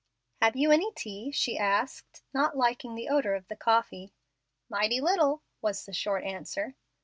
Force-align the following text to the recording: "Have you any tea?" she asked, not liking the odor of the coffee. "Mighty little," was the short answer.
"Have 0.41 0.55
you 0.55 0.71
any 0.71 0.91
tea?" 0.95 1.31
she 1.31 1.59
asked, 1.59 2.23
not 2.33 2.57
liking 2.57 2.95
the 2.95 3.07
odor 3.07 3.35
of 3.35 3.47
the 3.49 3.55
coffee. 3.55 4.11
"Mighty 4.67 4.99
little," 4.99 5.43
was 5.61 5.85
the 5.85 5.93
short 5.93 6.23
answer. 6.23 6.73